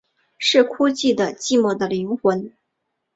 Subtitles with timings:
[0.39, 2.55] 是哭泣的寂寞的灵魂